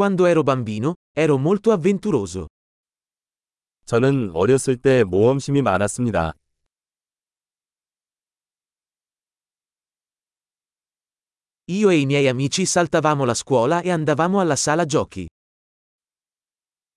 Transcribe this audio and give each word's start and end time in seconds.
Quando 0.00 0.24
ero 0.24 0.42
bambino, 0.42 0.94
ero 1.14 1.36
molto 1.36 1.72
avventuroso. 1.72 2.48
저는 3.84 4.30
어렸을 4.32 4.78
때 4.78 5.04
모험심이 5.04 5.60
많았습니다. 5.60 6.32
Io 11.66 11.90
e 11.90 11.96
i 11.96 12.06
miei 12.06 12.28
amici 12.28 12.64
saltavamo 12.64 13.26
la 13.26 13.34
scuola 13.34 13.82
e 13.82 13.90
andavamo 13.90 14.40
alla 14.40 14.56
sala 14.56 14.86
giochi. 14.86 15.28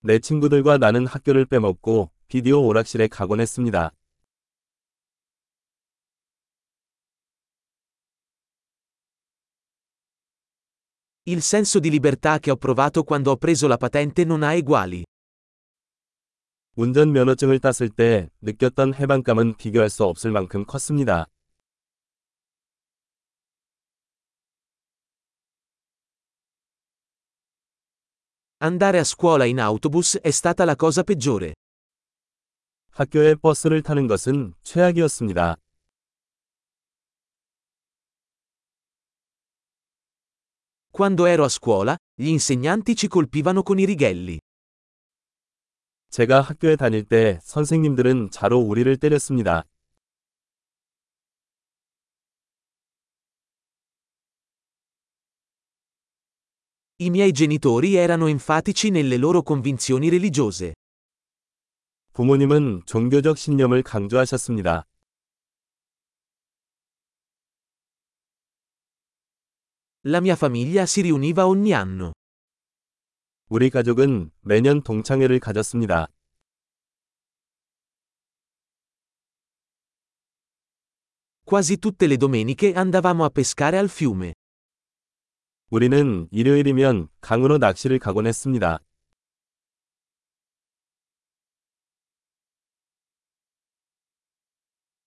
내 0.00 0.18
친구들과 0.18 0.78
나는 0.78 1.06
학교를 1.06 1.44
빼먹고 1.44 2.10
비디오 2.28 2.64
오락실에 2.66 3.08
가곤 3.08 3.40
했습니다. 3.40 3.92
Il 11.23 11.41
senso 11.41 11.79
di 11.79 11.89
libertà 11.89 12.39
che 12.39 12.49
ho 12.51 12.55
provato 12.55 13.03
quando 13.03 13.31
ho 13.31 13.37
preso 13.37 13.67
la 13.67 13.77
patente 13.77 14.25
non 14.25 14.41
ha 14.43 14.53
eguali. 14.53 15.03
운전 16.75 17.11
면허증을 17.11 17.59
땄을 17.59 17.89
때 17.89 18.29
느꼈던 18.41 18.95
해방감은 18.95 19.57
비교할 19.57 19.89
수 19.89 20.05
없을 20.05 20.31
만큼 20.31 20.65
컸습니다. 20.65 21.27
Andare 28.61 28.99
a 28.99 29.03
scuola 29.03 29.45
in 29.45 29.59
autobus 29.59 30.19
è 30.21 30.31
stata 30.31 30.65
la 30.65 30.75
cosa 30.75 31.03
peggiore. 31.03 31.53
학교에 32.91 33.35
버스를 33.35 33.81
타는 33.81 34.07
것은 34.07 34.53
최악이었습니다. 34.63 35.55
Quando 40.94 41.26
ero 41.26 41.42
a 41.42 41.48
scuola, 41.48 41.96
gli 42.14 42.28
insegnanti 42.28 42.94
ci 42.94 43.08
colpivano 43.08 43.64
con 43.64 43.80
i 43.80 43.84
righelli. 43.84 44.38
제가 46.10 46.40
학교에 46.40 46.76
다닐 46.76 47.02
때 47.02 47.40
선생님들은 47.42 48.30
자로 48.30 48.60
우리를 48.60 48.96
때렸습니다. 48.98 49.64
I 56.98 57.08
miei 57.08 57.32
genitori 57.32 57.96
erano 57.96 58.28
enfatici 58.28 58.90
nelle 58.90 59.16
loro 59.16 59.42
convinzioni 59.42 60.06
religiose. 60.06 60.74
부모님은 62.12 62.82
종교적 62.86 63.36
신념을 63.36 63.82
강조하셨습니다. 63.82 64.86
La 70.03 70.21
mia 70.21 70.35
famiglia 70.35 70.85
si 70.85 71.01
riuniva 71.01 71.45
ogni 71.45 71.73
anno. 71.73 72.13
우리 73.49 73.69
가족은 73.69 74.31
매년 74.41 74.81
동창회를 74.81 75.39
가졌습니다. 75.39 76.07
Quasi 81.43 81.77
tutte 81.79 82.05
le 82.05 82.15
domeniche 82.15 82.73
andavamo 82.73 83.25
a 83.25 83.29
pescare 83.29 83.77
al 83.77 83.89
fiume. 83.89 84.33
우리는 85.71 86.27
일요일이면 86.31 87.09
강으로 87.21 87.57
낚시를 87.57 87.99
가곤 87.99 88.27
했습니다. 88.27 88.79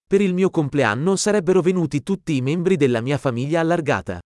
Per 0.06 0.20
il 0.20 0.34
mio 0.34 0.50
compleanno 0.50 1.16
sarebbero 1.16 1.62
venuti 1.62 2.02
tutti 2.02 2.36
i 2.36 2.42
membri 2.42 2.76
della 2.76 3.00
mia 3.00 3.16
famiglia 3.16 3.60
allargata. 3.60 4.20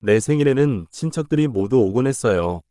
내 0.00 0.20
생일에는 0.20 0.86
친척들이 0.90 1.48
모두 1.48 1.78
오곤 1.78 2.06
했어요. 2.06 2.62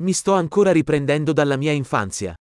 Mi 0.00 0.12
sto 0.12 0.32
ancora 0.34 0.70
riprendendo 0.72 1.34
dalla 1.34 1.56
mia 1.56 1.72
infanzia. 1.74 2.34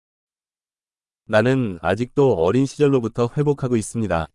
나는 1.24 1.78
아직도 1.80 2.34
어린 2.34 2.66
시절로부터 2.66 3.30
회복하고 3.36 3.76
있습니다. 3.76 4.28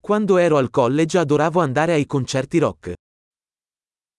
Quando 0.00 0.38
ero 0.38 0.58
al 0.58 0.68
college 0.72 1.18
adoravo 1.18 1.60
andare 1.60 1.94
ai 1.94 2.06
concerti 2.08 2.58
rock. 2.58 2.94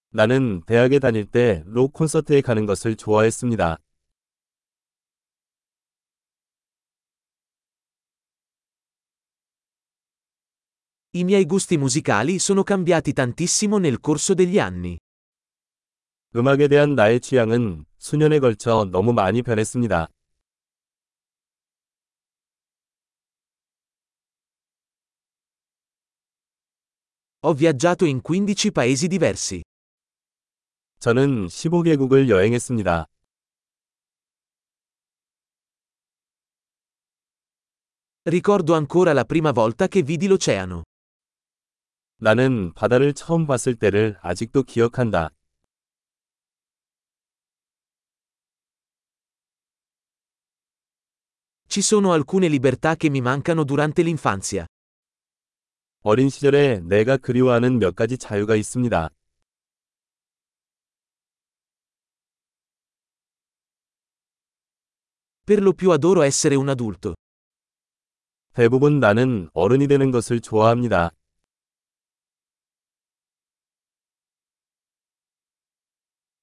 나는 0.09 0.61
대학에 0.65 0.99
다닐 0.99 1.25
때 1.25 1.63
록 1.65 1.93
콘서트에 1.93 2.41
가는 2.41 2.65
것을 2.65 2.95
좋아했습니다. 2.95 3.77
I 11.14 11.24
miei 11.24 11.44
gusti 11.44 11.76
musicali 11.76 12.38
sono 12.38 12.62
cambiati 12.62 13.12
tantissimo 13.12 13.78
nel 13.78 13.98
corso 13.98 14.32
degli 14.32 14.60
anni. 14.60 14.96
음악에 16.36 16.68
대한 16.68 16.94
나의 16.94 17.18
취향은 17.20 17.84
수년에 17.98 18.38
걸쳐 18.38 18.84
너무 18.84 19.12
많이 19.12 19.42
변했습니다. 19.42 20.06
Ho 27.42 27.54
viaggiato 27.54 28.04
in 28.06 28.20
15 28.22 28.70
paesi 28.70 29.08
diversi. 29.08 29.62
저는 31.00 31.48
15개국을 31.48 32.28
여행했습니다. 32.28 33.06
Ricordo 38.22 38.74
ancora 38.74 39.12
la 39.12 39.24
prima 39.24 39.50
volta 39.50 39.88
che 39.88 40.02
vidi 40.02 40.28
l'oceano. 40.28 40.84
나는 42.17 42.73
바다를 42.73 43.13
처음 43.13 43.45
봤을 43.45 43.75
때를 43.75 44.17
아직도 44.21 44.63
기억한다. 44.63 45.29
Ci 51.67 51.81
sono 51.81 52.13
alcune 52.13 52.47
libertà 52.47 52.95
che 52.95 53.09
mi 53.09 53.19
mancano 53.19 53.65
durante 53.65 54.01
l'infanzia. 54.01 54.65
어린 56.03 56.29
시절에 56.29 56.79
내가 56.81 57.17
그리워하는 57.17 57.79
몇 57.79 57.95
가지 57.95 58.17
자유가 58.17 58.55
있습니다. 58.55 59.09
Per 65.45 65.61
lo 65.61 65.73
più 65.73 65.91
adoro 65.91 66.23
essere 66.23 66.55
un 66.55 66.69
adulto. 66.69 67.15
대부분 68.53 68.99
나는 69.01 69.49
어른이 69.53 69.87
되는 69.87 70.11
것을 70.11 70.39
좋아합니다. 70.39 71.11